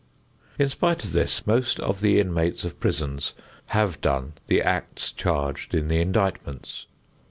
In 0.57 0.67
spite 0.67 1.03
of 1.03 1.11
this, 1.11 1.45
most 1.45 1.79
of 1.79 1.99
the 2.01 2.19
inmates 2.19 2.65
of 2.65 2.79
prisons 2.79 3.33
have 3.67 4.01
done 4.01 4.33
the 4.47 4.59
acts 4.59 5.11
charged 5.11 5.75
in 5.75 5.89
the 5.89 6.01
indictments. 6.01 6.87